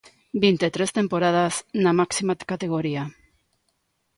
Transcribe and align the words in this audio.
Vinte 0.43 0.63
e 0.67 0.73
tres 0.75 0.91
temporadas 0.99 1.53
na 1.83 1.91
máxima 1.99 2.33
categoría. 2.51 3.03